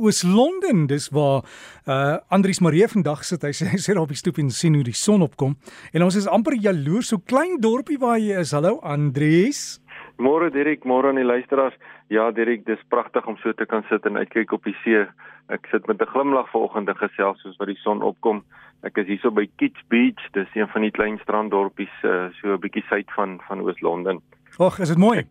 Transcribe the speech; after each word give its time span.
Oos-London. 0.00 0.86
Dis 0.88 1.10
waar 1.12 1.44
uh 1.86 2.16
Andrius 2.32 2.60
Marie 2.64 2.88
vandag 2.88 3.24
sit. 3.24 3.44
Hy 3.44 3.52
sê 3.52 3.68
hy 3.72 3.80
sit 3.80 4.00
op 4.00 4.08
die 4.08 4.18
stoep 4.18 4.40
en 4.40 4.50
sien 4.50 4.74
hoe 4.74 4.86
die 4.86 4.96
son 4.96 5.22
opkom. 5.26 5.56
En 5.92 6.06
ons 6.06 6.16
is 6.16 6.28
amper 6.28 6.56
jaloers 6.56 7.12
so 7.12 7.20
klein 7.20 7.60
dorpie 7.60 7.98
waar 8.00 8.18
jy 8.18 8.40
is. 8.40 8.54
Hallo 8.56 8.78
Andrius. 8.80 9.80
Môre 10.20 10.50
Dirk, 10.52 10.84
môre 10.84 11.08
aan 11.08 11.20
die 11.20 11.24
luisteraars. 11.24 11.76
Ja 12.12 12.30
Dirk, 12.30 12.66
dis 12.66 12.80
pragtig 12.92 13.26
om 13.28 13.38
so 13.40 13.52
te 13.56 13.66
kan 13.66 13.84
sit 13.88 14.04
en 14.04 14.20
uitkyk 14.20 14.52
op 14.52 14.64
die 14.68 14.76
see. 14.84 15.06
Ek 15.48 15.66
sit 15.72 15.86
met 15.88 16.00
'n 16.00 16.12
glimlag 16.12 16.50
vanoggend 16.50 16.90
gesels 16.96 17.40
soos 17.40 17.56
wat 17.56 17.68
die 17.68 17.80
son 17.84 18.02
opkom. 18.02 18.44
Ek 18.82 18.96
is 18.98 19.06
hierso 19.06 19.30
by 19.30 19.48
Kitch 19.56 19.80
Beach. 19.88 20.22
Dis 20.32 20.48
een 20.54 20.68
van 20.68 20.82
die 20.82 20.90
klein 20.90 21.18
stranddorpies 21.22 21.92
uh, 22.04 22.28
so 22.40 22.54
'n 22.54 22.60
bietjie 22.60 22.84
suid 22.88 23.10
van 23.16 23.40
van 23.48 23.60
Oos-London. 23.60 24.20
Ag, 24.58 24.78
is 24.78 24.88
dit 24.88 24.98
mooi? 24.98 25.24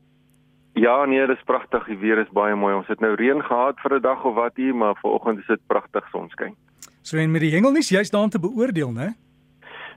Ja, 0.73 1.05
nee, 1.05 1.27
dis 1.27 1.43
pragtig. 1.45 1.85
Die 1.85 1.97
weer 1.97 2.17
is 2.17 2.29
baie 2.31 2.55
mooi. 2.55 2.75
Ons 2.75 2.87
het 2.87 2.99
nou 2.99 3.15
reën 3.15 3.41
gehad 3.43 3.79
vir 3.79 3.95
'n 3.95 4.01
dag 4.01 4.23
of 4.23 4.35
wat 4.35 4.55
hier, 4.55 4.75
maar 4.75 4.95
vanoggend 5.01 5.39
is 5.39 5.47
dit 5.47 5.67
pragtig 5.67 6.07
sonskyn. 6.11 6.55
So 7.01 7.17
en 7.17 7.31
met 7.31 7.41
die 7.41 7.51
hengelnuus 7.51 7.89
jy's 7.89 8.09
daar 8.09 8.21
om 8.21 8.29
te 8.29 8.39
beoordeel, 8.39 8.91
né? 8.91 9.15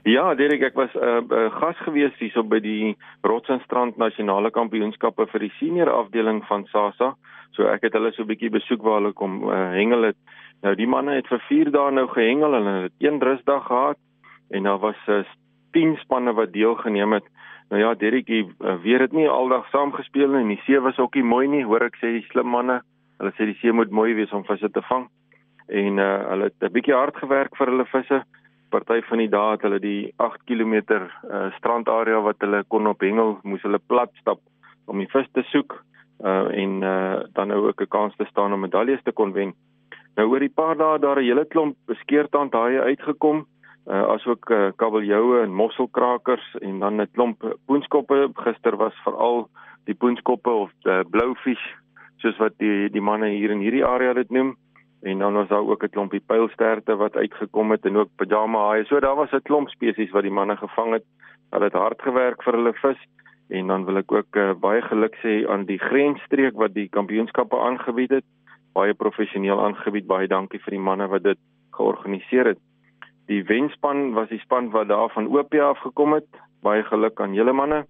Ja, 0.03 0.35
Derek, 0.35 0.61
ek 0.61 0.75
was 0.75 0.93
'n 0.93 0.99
uh, 0.99 1.21
uh, 1.29 1.51
gas 1.61 1.77
gewees 1.77 2.11
hierso 2.19 2.43
by 2.43 2.59
die 2.59 2.97
Rotsenstrand 3.21 3.97
Nasionale 3.97 4.51
Kampioenskappe 4.51 5.27
vir 5.27 5.39
die 5.39 5.53
senior 5.59 5.89
afdeling 5.89 6.43
van 6.45 6.65
SASA. 6.65 7.15
So 7.51 7.67
ek 7.67 7.81
het 7.81 7.93
hulle 7.93 8.11
so 8.11 8.23
'n 8.23 8.27
bietjie 8.27 8.49
besoek 8.49 8.81
waar 8.81 8.99
hulle 8.99 9.13
kom 9.13 9.43
uh, 9.43 9.71
hengel 9.71 10.01
het. 10.01 10.17
Nou 10.61 10.75
die 10.75 10.87
manne 10.87 11.15
het 11.15 11.27
vir 11.27 11.39
4 11.47 11.71
dae 11.71 11.91
nou 11.91 12.07
gehengel 12.07 12.55
en 12.55 12.65
hulle 12.65 12.83
het 12.83 12.99
een 12.99 13.21
rusdag 13.21 13.65
gehad 13.67 13.97
en 14.49 14.63
daar 14.63 14.79
was 14.79 14.99
uh, 15.07 15.23
10 15.71 15.97
spanne 15.97 16.33
wat 16.33 16.53
deelgeneem 16.53 17.13
het. 17.13 17.27
Nou 17.73 17.81
ja, 17.81 17.95
Deretjie 17.97 18.43
uh, 18.45 18.75
weer 18.83 19.01
het 19.01 19.15
nie 19.17 19.25
aldag 19.25 19.65
saam 19.73 19.95
gespeel 19.97 20.29
nie 20.29 20.45
die 20.51 20.61
see 20.61 20.77
was 20.85 20.99
ook 21.01 21.15
nie 21.17 21.25
mooi 21.25 21.47
nie. 21.49 21.63
Hoor 21.65 21.81
ek 21.87 21.95
sê 21.97 22.11
die 22.13 22.27
slim 22.27 22.51
manne, 22.53 22.75
hulle 23.17 23.31
sê 23.33 23.47
die 23.49 23.55
see 23.63 23.73
moet 23.73 23.89
mooi 23.89 24.11
wees 24.13 24.33
om 24.37 24.43
visse 24.45 24.69
te 24.75 24.83
vang. 24.91 25.07
En 25.81 25.97
uh, 25.97 26.09
hulle 26.29 26.51
het 26.51 26.67
'n 26.67 26.69
bietjie 26.75 26.93
hard 26.93 27.17
gewerk 27.17 27.57
vir 27.57 27.71
hulle 27.73 27.87
visse. 27.89 28.19
Party 28.69 28.99
van 29.09 29.23
die 29.23 29.29
dae 29.29 29.55
het 29.55 29.65
hulle 29.65 29.79
die 29.81 30.13
8 30.21 30.45
km 30.45 30.75
uh, 30.99 31.49
strandarea 31.57 32.19
wat 32.21 32.45
hulle 32.45 32.61
kon 32.69 32.87
op 32.87 33.01
hengel, 33.01 33.39
moes 33.41 33.65
hulle 33.65 33.81
plat 33.87 34.13
stap 34.21 34.39
om 34.85 35.01
die 35.01 35.09
vis 35.09 35.33
te 35.33 35.41
soek 35.49 35.73
uh, 36.21 36.53
en 36.53 36.77
uh, 36.83 37.25
dan 37.33 37.47
nou 37.47 37.67
ook 37.67 37.81
'n 37.81 37.89
kans 37.89 38.13
te 38.21 38.29
staan 38.29 38.53
om 38.53 38.61
medaljes 38.61 39.01
te 39.01 39.11
kon 39.11 39.33
wen. 39.33 39.55
Nou 40.15 40.29
oor 40.29 40.39
die 40.39 40.53
paar 40.53 40.77
dae 40.77 40.99
daar 40.99 41.17
'n 41.17 41.25
hele 41.25 41.45
klomp 41.45 41.75
beskeurtand 41.87 42.53
haie 42.53 42.81
uitgekom 42.81 43.47
uh, 43.87 44.03
asook 44.15 44.49
uh, 44.49 44.71
kabeljoue 44.75 45.41
en 45.43 45.53
mosselkrakers 45.53 46.55
en 46.61 46.79
dan 46.79 47.01
'n 47.01 47.11
klomp 47.11 47.55
poenskoppe. 47.65 48.29
Gister 48.33 48.75
was 48.77 48.95
veral 49.03 49.49
die 49.85 49.95
poenskoppe 49.95 50.49
of 50.49 50.71
die 50.83 51.03
bloufish 51.09 51.65
soos 52.17 52.37
wat 52.37 52.53
die 52.57 52.89
die 52.89 53.01
manne 53.01 53.27
hier 53.27 53.51
in 53.51 53.59
hierdie 53.59 53.85
area 53.85 54.13
dit 54.13 54.29
noem. 54.29 54.55
En 55.03 55.19
dan 55.19 55.33
was 55.33 55.47
daar 55.47 55.67
ook 55.67 55.83
'n 55.83 55.89
klompie 55.89 56.23
pylsterte 56.25 56.95
wat 56.95 57.15
uitgekom 57.15 57.71
het 57.71 57.85
en 57.85 57.97
ook 57.97 58.09
pajama 58.15 58.67
haie 58.67 58.85
so 58.85 58.99
daar 58.99 59.15
was 59.15 59.31
'n 59.31 59.41
klomp 59.41 59.69
spesies 59.69 60.11
wat 60.11 60.23
die 60.23 60.37
manne 60.39 60.55
gevang 60.57 60.93
het. 60.93 61.03
Hulle 61.51 61.63
het 61.65 61.73
hard 61.73 62.01
gewerk 62.01 62.43
vir 62.43 62.53
hulle 62.53 62.73
vis. 62.73 63.01
En 63.49 63.67
dan 63.67 63.85
wil 63.85 63.97
ek 63.97 64.11
ook 64.11 64.35
uh, 64.35 64.53
baie 64.53 64.81
geluk 64.81 65.15
sê 65.15 65.47
aan 65.47 65.65
die 65.65 65.77
grensstreek 65.77 66.55
wat 66.55 66.73
die 66.73 66.89
kampioenskappe 66.89 67.59
aangebied 67.59 68.09
het. 68.09 68.25
Baie 68.73 68.93
professioneel 68.93 69.65
aangebied. 69.65 70.07
Baie 70.07 70.27
dankie 70.27 70.59
vir 70.59 70.71
die 70.71 70.79
manne 70.79 71.07
wat 71.07 71.23
dit 71.23 71.37
georganiseer 71.71 72.45
het 72.45 72.59
Die 73.25 73.43
wenspan 73.47 74.13
was 74.13 74.29
die 74.29 74.39
span 74.39 74.69
wat 74.71 74.87
daar 74.87 75.09
van 75.09 75.27
Opia 75.27 75.69
afgekom 75.69 76.13
het. 76.13 76.27
Baie 76.61 76.83
geluk 76.83 77.21
aan 77.21 77.33
julle 77.33 77.53
manne. 77.53 77.85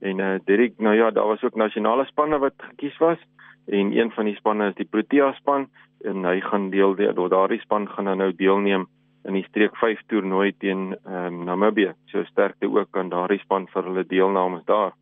En 0.00 0.20
eh 0.20 0.34
uh, 0.34 0.40
Dirk, 0.44 0.78
nou 0.78 0.96
ja, 0.96 1.10
daar 1.10 1.26
was 1.26 1.42
ook 1.42 1.54
nasionale 1.54 2.04
spanne 2.04 2.38
wat 2.38 2.54
gekies 2.56 2.98
was 2.98 3.18
en 3.66 3.98
een 3.98 4.10
van 4.10 4.24
die 4.24 4.34
spanne 4.34 4.68
is 4.68 4.74
die 4.74 4.88
Protea 4.90 5.32
span 5.32 5.68
en 6.04 6.24
hy 6.24 6.40
gaan 6.40 6.70
deel 6.70 6.94
die 6.94 7.12
daardie 7.28 7.60
span 7.60 7.88
gaan 7.88 8.16
nou 8.16 8.32
deelneem 8.34 8.88
in 9.24 9.36
die 9.38 9.44
streek 9.46 9.76
5 9.76 10.00
toernooi 10.06 10.52
teen 10.58 10.96
ehm 11.04 11.26
um, 11.26 11.44
Namibië. 11.44 11.92
So 12.10 12.24
sterkte 12.24 12.66
ook 12.66 12.96
aan 12.96 13.08
daardie 13.08 13.38
span 13.38 13.68
vir 13.68 13.84
hulle 13.84 14.04
deelname 14.06 14.62
daar. 14.64 14.92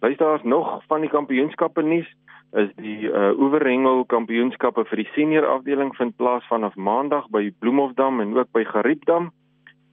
Luisteraars 0.00 0.42
nog 0.42 0.82
van 0.88 1.00
die 1.00 1.10
kampioenskappe 1.10 1.82
nuus 1.82 2.08
is 2.52 2.68
die 2.76 3.08
uh, 3.08 3.32
Oeverhengel 3.40 4.04
Kampioenskappe 4.12 4.84
vir 4.90 5.00
die 5.00 5.08
senior 5.14 5.46
afdeling 5.48 5.94
vind 5.96 6.16
plaas 6.20 6.44
vanaf 6.50 6.74
Maandag 6.76 7.30
by 7.32 7.46
Bloemhofdam 7.64 8.20
en 8.20 8.34
ook 8.36 8.50
by 8.52 8.64
Gariepdam. 8.68 9.30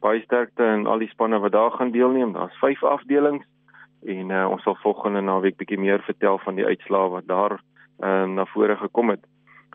Baie 0.03 0.19
sterkte 0.25 0.65
aan 0.67 0.87
al 0.87 0.99
die 0.99 1.11
spanne 1.11 1.39
wat 1.39 1.55
daar 1.55 1.71
gaan 1.77 1.93
deelneem. 1.95 2.33
Daar's 2.35 2.55
5 2.59 2.83
afdelings 2.83 3.45
en 4.07 4.31
uh, 4.31 4.45
ons 4.51 4.63
sal 4.63 4.75
volgende 4.83 5.21
naweek 5.23 5.55
bietjie 5.59 5.79
meer 5.79 6.03
vertel 6.03 6.39
van 6.43 6.59
die 6.59 6.65
uitslae 6.65 7.09
wat 7.15 7.27
daar 7.27 7.55
uh, 7.59 8.25
na 8.27 8.45
vore 8.51 8.75
gekom 8.79 9.13
het. 9.15 9.23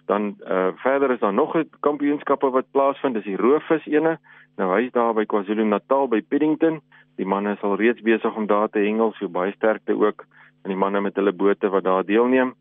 Dan 0.08 0.34
uh, 0.44 0.72
verder 0.84 1.12
is 1.12 1.20
daar 1.20 1.32
nog 1.32 1.56
'n 1.56 1.68
kampioenskappe 1.80 2.50
wat 2.50 2.70
plaasvind, 2.70 3.14
dis 3.14 3.24
die 3.24 3.40
Roofvis 3.40 3.86
ene. 3.86 4.18
Nou 4.56 4.68
hy's 4.76 4.92
daar 4.92 5.14
by 5.14 5.24
KwaZulu-Natal 5.24 6.08
by 6.08 6.20
Paddington. 6.22 6.80
Die 7.16 7.26
manne 7.26 7.52
is 7.52 7.62
al 7.62 7.76
reeds 7.76 8.00
besig 8.00 8.36
om 8.36 8.46
daar 8.46 8.68
te 8.68 8.78
hengel, 8.78 9.12
so 9.12 9.28
baie 9.28 9.52
sterkte 9.52 9.96
ook 9.96 10.24
aan 10.62 10.72
die 10.72 10.76
manne 10.76 11.00
met 11.00 11.16
hulle 11.16 11.32
bote 11.32 11.68
wat 11.68 11.84
daar 11.84 12.04
deelneem 12.04 12.54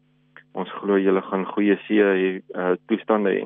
ons 0.54 0.72
glo 0.80 0.98
julle 1.02 1.22
gaan 1.22 1.46
goeie 1.46 1.78
see 1.88 2.42
uh, 2.56 2.74
toestande 2.88 3.34
hê. 3.34 3.44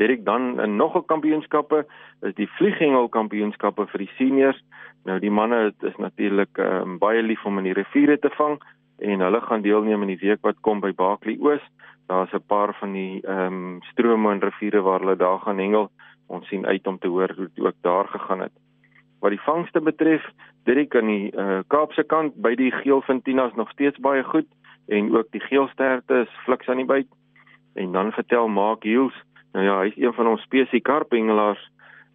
Direk 0.00 0.24
dan 0.24 0.60
in 0.60 0.76
nog 0.76 0.96
'n 0.96 1.04
kampioenskappe 1.06 1.84
is 2.22 2.34
die 2.34 2.48
vlieghengel 2.56 3.08
kampioenskappe 3.08 3.86
vir 3.86 3.98
die 3.98 4.12
seniors. 4.16 4.60
Nou 5.04 5.18
die 5.18 5.30
manne 5.30 5.72
is 5.80 5.96
natuurlik 5.96 6.58
um, 6.58 6.98
baie 6.98 7.22
lief 7.22 7.44
om 7.44 7.58
in 7.58 7.64
die 7.64 7.76
riviere 7.76 8.18
te 8.18 8.30
vang 8.30 8.60
en 8.98 9.20
hulle 9.20 9.40
gaan 9.40 9.62
deelneem 9.62 10.02
in 10.02 10.14
die 10.14 10.28
week 10.28 10.40
wat 10.42 10.60
kom 10.60 10.80
by 10.80 10.92
Baaklie 10.92 11.38
Oos. 11.40 11.62
Daar's 12.08 12.32
'n 12.32 12.46
paar 12.46 12.74
van 12.80 12.92
die 12.92 13.20
ehm 13.22 13.52
um, 13.52 13.82
strome 13.82 14.32
en 14.32 14.40
riviere 14.40 14.80
waar 14.80 15.00
hulle 15.00 15.16
daar 15.16 15.38
gaan 15.38 15.58
hengel. 15.58 15.90
Ons 16.26 16.48
sien 16.48 16.66
uit 16.66 16.86
om 16.86 16.98
te 16.98 17.08
hoor 17.08 17.32
hoe 17.36 17.50
dit 17.54 17.64
ook 17.64 17.76
daar 17.80 18.08
gegaan 18.08 18.40
het. 18.40 18.52
Wat 19.20 19.30
die 19.30 19.40
vangste 19.40 19.80
betref, 19.80 20.24
direk 20.64 20.96
aan 20.96 21.06
die 21.06 21.36
uh, 21.36 21.58
Kaapse 21.66 22.02
kant 22.02 22.34
by 22.34 22.54
die 22.54 22.70
geelfintinas 22.70 23.54
nog 23.54 23.70
steeds 23.70 23.98
baie 23.98 24.22
goed 24.22 24.46
en 24.88 25.16
ook 25.16 25.30
die 25.30 25.40
geelsterte 25.40 26.24
is 26.24 26.40
fliks 26.44 26.68
aan 26.68 26.76
die 26.82 26.88
byt. 26.88 27.08
En 27.74 27.92
dan 27.92 28.12
vertel 28.12 28.48
Mark 28.48 28.82
Hills, 28.82 29.14
nou 29.52 29.64
ja, 29.64 29.78
hy's 29.80 29.96
een 29.96 30.12
van 30.12 30.26
ons 30.26 30.42
spesie 30.42 30.80
karpengelaars 30.80 31.70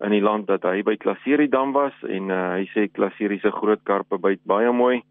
in 0.06 0.14
die 0.14 0.22
land 0.22 0.48
dat 0.48 0.66
hy 0.68 0.84
by 0.86 0.98
Klaserie 1.02 1.50
dam 1.50 1.74
was 1.74 1.96
en 2.06 2.30
uh, 2.30 2.42
hy 2.58 2.68
sê 2.74 2.86
Klaserie 2.94 3.40
se 3.42 3.52
groot 3.52 3.82
karpe 3.84 4.20
byt 4.22 4.44
baie 4.46 4.72
mooi. 4.72 5.02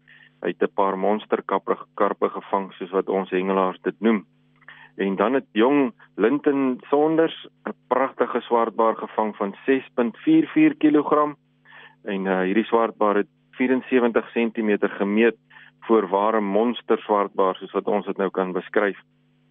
Hy 0.43 0.53
het 0.53 0.63
'n 0.63 0.75
paar 0.75 0.97
monsterkarpe 0.97 1.75
karpe 1.95 2.29
gevang 2.29 2.71
soos 2.73 2.91
wat 2.91 3.09
ons 3.09 3.29
hengelaars 3.29 3.81
dit 3.83 3.95
noem. 3.99 4.25
En 4.97 5.15
dan 5.15 5.33
het 5.33 5.45
jong 5.51 5.93
Linton 6.15 6.79
Sonders 6.89 7.47
'n 7.65 7.73
pragtige 7.87 8.41
swartbaar 8.41 8.95
gevang 8.95 9.35
van 9.35 9.55
6.44 9.65 10.77
kg. 10.77 11.35
En 12.03 12.25
uh, 12.25 12.41
hierdie 12.41 12.65
swartbaar 12.65 13.15
het 13.15 13.27
74 13.51 14.31
cm 14.31 14.77
gemeet 14.79 15.35
voorware 15.87 16.41
monster 16.41 16.99
swartbaar 17.05 17.55
soos 17.55 17.71
wat 17.75 17.87
ons 17.87 18.05
dit 18.05 18.17
nou 18.19 18.29
kan 18.33 18.51
beskryf. 18.55 18.99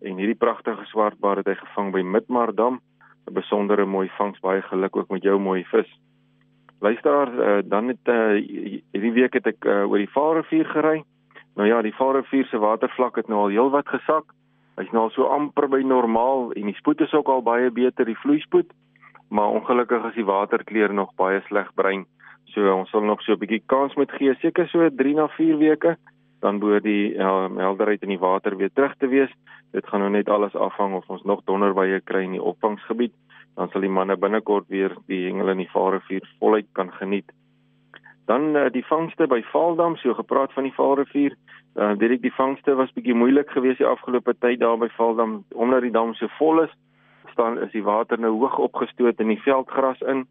En 0.05 0.19
hierdie 0.21 0.39
pragtige 0.39 0.85
swartbaar 0.91 1.41
het 1.41 1.49
hy 1.51 1.57
gevang 1.63 1.93
by 1.95 2.03
Midmardam. 2.05 2.81
'n 3.27 3.35
Besondere 3.35 3.85
mooi 3.85 4.09
vangs, 4.19 4.41
baie 4.41 4.63
geluk 4.63 4.97
ook 4.97 5.11
met 5.11 5.23
jou 5.23 5.39
mooi 5.41 5.65
vis. 5.65 5.89
Luisteraar, 6.81 7.33
uh, 7.33 7.63
dan 7.65 7.89
het 7.89 8.05
uh, 8.05 8.37
hierdie 8.93 9.13
week 9.13 9.33
het 9.35 9.47
ek 9.47 9.65
uh, 9.65 9.89
oor 9.91 9.99
die 9.99 10.13
Vaalrivier 10.13 10.67
gery. 10.71 11.03
Nou 11.57 11.69
ja, 11.69 11.81
die 11.83 11.95
Vaalrivier 11.95 12.45
se 12.47 12.59
watervlak 12.59 13.17
het 13.17 13.29
nou 13.29 13.41
al 13.47 13.55
heelwat 13.55 13.89
gesak. 13.89 14.35
Hy's 14.77 14.93
nou 14.93 15.09
al 15.09 15.11
so 15.11 15.25
amper 15.33 15.69
by 15.73 15.81
normaal 15.83 16.53
en 16.53 16.69
die 16.69 16.77
spoed 16.77 17.01
is 17.01 17.15
ook 17.15 17.29
al 17.33 17.43
baie 17.43 17.71
beter, 17.71 18.05
die 18.05 18.19
vloeispoed. 18.21 18.71
Maar 19.29 19.49
ongelukkig 19.49 20.05
is 20.05 20.15
die 20.21 20.29
waterkleur 20.29 20.93
nog 20.95 21.15
baie 21.17 21.41
sleg 21.49 21.73
brein. 21.75 22.05
So 22.53 22.69
ons 22.77 22.91
sal 22.91 23.03
nog 23.03 23.23
so 23.23 23.33
'n 23.33 23.39
bietjie 23.39 23.63
kans 23.67 23.97
moet 23.97 24.13
gee, 24.13 24.35
seker 24.35 24.69
so 24.69 24.89
3 24.89 25.15
na 25.15 25.29
4 25.29 25.59
weke 25.59 25.97
dan 26.47 26.61
behoort 26.63 26.87
die 26.87 27.15
ja, 27.15 27.49
helderheid 27.59 28.03
in 28.07 28.15
die 28.15 28.23
water 28.23 28.57
weer 28.57 28.71
terug 28.73 28.95
te 29.03 29.09
wees. 29.11 29.33
Dit 29.75 29.87
gaan 29.91 30.05
nou 30.05 30.11
net 30.15 30.29
alles 30.31 30.55
afhang 30.55 30.95
of 30.95 31.09
ons 31.11 31.25
nog 31.27 31.43
donderwye 31.51 31.99
kry 32.07 32.23
in 32.29 32.37
die 32.39 32.43
opvangsgebied, 32.53 33.15
dan 33.59 33.73
sal 33.73 33.83
die 33.83 33.91
manne 33.91 34.17
binnekort 34.17 34.69
weer 34.71 34.95
die 35.11 35.25
hengel 35.27 35.51
in 35.55 35.65
die 35.65 35.73
Vaalrivier 35.73 36.29
voluit 36.39 36.69
kan 36.79 36.93
geniet. 37.01 37.35
Dan 38.31 38.55
uh, 38.57 38.69
die 38.71 38.85
vangste 38.87 39.27
by 39.31 39.41
Vaaldam, 39.51 39.99
so 39.99 40.15
gepraat 40.15 40.55
van 40.55 40.67
die 40.69 40.75
Vaalrivier, 40.77 41.35
uh, 41.75 41.93
weet 41.99 42.19
ek 42.19 42.25
die 42.27 42.35
vangste 42.39 42.75
was 42.79 42.95
bietjie 42.95 43.15
moeilik 43.19 43.51
geweest 43.55 43.83
die 43.83 43.91
afgelope 43.91 44.35
tyd 44.39 44.63
daar 44.63 44.79
by 44.79 44.91
Vaaldam 44.95 45.41
omdat 45.55 45.87
die 45.87 45.95
dam 45.95 46.15
so 46.15 46.31
vol 46.39 46.63
is, 46.65 46.75
staan 47.35 47.59
is 47.63 47.75
die 47.75 47.85
water 47.87 48.21
nou 48.23 48.37
hoog 48.39 48.59
opgestoot 48.71 49.19
in 49.23 49.35
die 49.35 49.43
veldgras 49.43 50.03
in. 50.07 50.27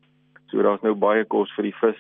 So 0.51 0.63
daar's 0.63 0.83
nou 0.83 0.95
baie 0.95 1.27
kos 1.27 1.51
vir 1.57 1.71
die 1.71 1.77
vis 1.81 1.99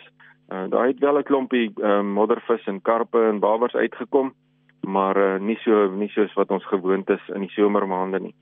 Uh, 0.49 0.69
daar 0.69 0.87
het 0.87 0.99
wel 0.99 1.17
'n 1.17 1.23
klompie 1.23 1.71
uh, 1.75 2.01
moddervis 2.01 2.65
en 2.65 2.81
karpe 2.81 3.21
en 3.23 3.39
babers 3.39 3.73
uitgekom, 3.73 4.33
maar 4.81 5.17
uh, 5.17 5.39
nie 5.39 5.57
so 5.57 5.89
nie 5.89 6.09
soos 6.09 6.33
wat 6.33 6.49
ons 6.49 6.65
gewoond 6.65 7.09
is 7.09 7.29
in 7.33 7.41
die 7.41 7.49
somermaande 7.49 8.19
nie. 8.19 8.35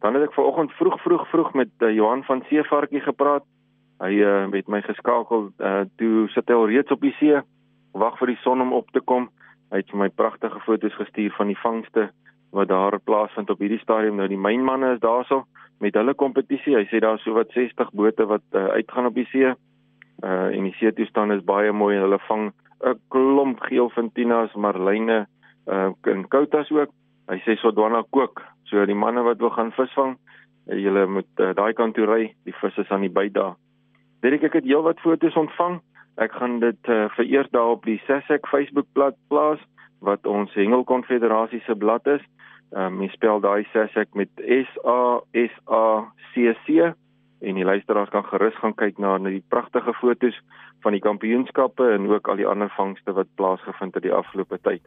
Dan 0.00 0.14
het 0.14 0.22
ek 0.22 0.32
vanoggend 0.32 0.72
vroeg 0.72 1.00
vroeg 1.02 1.28
vroeg 1.28 1.52
met 1.52 1.68
uh, 1.78 1.94
Johan 1.94 2.24
van 2.24 2.42
Seevarkie 2.48 3.00
gepraat. 3.00 3.44
Hy 3.98 4.12
uh, 4.20 4.50
het 4.52 4.68
my 4.68 4.82
geskakel 4.82 5.52
uh, 5.58 5.80
toe 5.96 6.28
sit 6.28 6.48
hy 6.48 6.54
al 6.54 6.68
reeds 6.68 6.92
op 6.92 7.00
die 7.00 7.14
see, 7.20 7.40
wag 7.92 8.18
vir 8.18 8.26
die 8.26 8.40
son 8.44 8.60
om 8.60 8.72
op 8.72 8.90
te 8.92 9.00
kom. 9.00 9.28
Hy 9.70 9.80
het 9.82 9.90
vir 9.90 9.98
my 9.98 10.08
pragtige 10.08 10.60
foto's 10.60 10.94
gestuur 10.94 11.32
van 11.36 11.46
die 11.46 11.58
vangste 11.58 12.10
wat 12.56 12.68
daar 12.68 12.98
plaasvind 13.00 13.50
op 13.50 13.60
hierdie 13.60 13.80
stadium. 13.82 14.16
Nou 14.16 14.28
die 14.28 14.40
mynmanne 14.40 14.94
is 14.94 15.00
daarso 15.00 15.44
met 15.80 15.96
hulle 15.96 16.14
kompetisie. 16.14 16.76
Hy 16.76 16.84
sê 16.90 17.00
daar 17.00 17.18
is 17.18 17.24
sowat 17.24 17.52
60 17.52 17.90
bote 17.92 18.26
wat 18.26 18.44
uh, 18.52 18.68
uitgaan 18.78 19.08
op 19.10 19.16
die 19.16 19.26
see. 19.32 19.54
Uh 20.24 20.48
en 20.56 20.64
die 20.64 20.74
see 20.78 20.92
toestand 20.92 21.32
is 21.32 21.44
baie 21.44 21.72
mooi 21.72 21.96
en 21.96 22.02
hulle 22.06 22.18
vang 22.28 22.52
'n 22.84 23.00
klomp 23.08 23.60
geelfintinas, 23.60 24.54
marline, 24.54 25.26
uh 25.66 25.90
en 26.04 26.28
koutas 26.28 26.70
ook. 26.70 26.90
Hy 27.28 27.38
sê 27.44 27.56
Sodwana 27.58 28.04
kook. 28.10 28.42
So 28.70 28.84
die 28.86 28.94
manne 28.94 29.22
wat 29.22 29.38
wil 29.38 29.50
gaan 29.50 29.72
visvang, 29.72 30.16
uh, 30.68 30.78
julle 30.78 31.06
moet 31.06 31.40
uh, 31.40 31.52
daai 31.54 31.72
kant 31.74 31.94
toe 31.94 32.06
ry. 32.06 32.34
Die 32.44 32.54
visse 32.60 32.80
is 32.80 32.90
aan 32.90 33.00
die 33.00 33.12
byt 33.12 33.34
daar. 33.34 33.56
Dit 34.22 34.42
ek 34.42 34.52
het 34.52 34.64
heelwat 34.64 35.00
foto's 35.00 35.36
ontvang. 35.36 35.80
Ek 36.16 36.32
gaan 36.32 36.60
dit 36.60 36.88
uh, 36.88 37.08
vereer 37.16 37.46
daar 37.50 37.76
op 37.76 37.84
die 37.84 38.00
Sasek 38.06 38.46
Facebookblad 38.48 39.16
plaas 39.28 39.60
wat 40.00 40.26
ons 40.26 40.54
Hengel 40.54 40.84
Konfederasie 40.84 41.60
se 41.66 41.74
blad 41.74 42.06
is. 42.06 42.22
Ehm 42.74 42.96
um, 42.96 43.02
jy 43.02 43.10
spel 43.14 43.40
daai 43.40 43.66
Sasek 43.72 44.14
met 44.14 44.30
S 44.40 44.70
A 44.84 45.20
S 45.32 45.54
A 45.68 46.06
C 46.32 46.54
C 46.64 46.92
en 47.40 47.58
die 47.58 47.64
luisteraars 47.64 48.10
kan 48.10 48.24
gerus 48.24 48.56
gaan 48.60 48.74
kyk 48.74 48.98
na 48.98 49.18
die 49.18 49.42
pragtige 49.48 49.92
fotos 50.00 50.36
van 50.84 50.96
die 50.96 51.02
kampioenskappe 51.02 51.90
en 51.94 52.08
ook 52.10 52.28
al 52.28 52.40
die 52.40 52.46
ander 52.46 52.72
vangste 52.76 53.12
wat 53.12 53.28
plaasgevind 53.34 53.94
het 53.94 54.06
die 54.06 54.14
afgelope 54.14 54.58
tyd. 54.62 54.82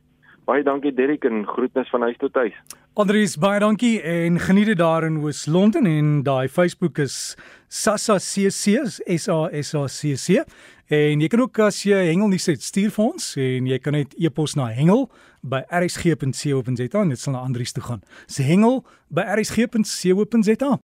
Baie 0.50 0.64
dankie 0.66 0.94
Derrick 0.96 1.26
en 1.30 1.44
groetnis 1.46 1.90
van 1.94 2.02
huis 2.02 2.18
tot 2.18 2.36
huis. 2.42 2.56
Andries 2.98 3.36
baie 3.38 3.60
dankie 3.62 4.00
en 4.02 4.40
geniet 4.42 4.72
dit 4.72 4.80
daar 4.80 5.06
in 5.06 5.20
Oos-London 5.22 5.86
en 5.86 6.24
daai 6.26 6.50
Facebook 6.50 6.98
is 6.98 7.38
Sassa 7.68 8.18
CC 8.18 8.80
S 9.06 9.28
A 9.30 9.48
S 9.54 9.76
A 9.78 9.86
C 9.88 10.16
C 10.18 10.42
en 10.90 11.22
jy 11.22 11.30
kan 11.30 11.44
ook 11.46 11.60
as 11.62 11.84
jy 11.86 12.00
hengel 12.10 12.32
nie 12.32 12.42
sit 12.42 12.66
stuur 12.66 12.90
vir 12.96 13.06
ons 13.12 13.34
en 13.38 13.68
jy 13.70 13.78
kan 13.78 13.94
net 13.94 14.16
e-pos 14.18 14.58
na 14.58 14.72
hengel 14.74 15.06
by 15.46 15.62
rsg.co.za 15.70 17.04
en 17.04 17.14
dit 17.14 17.22
sal 17.22 17.36
na 17.36 17.44
Andries 17.46 17.72
toe 17.76 17.84
gaan. 17.86 18.02
Se 18.28 18.44
hengel 18.44 18.82
by 19.14 19.28
rsg.co.za 19.38 20.78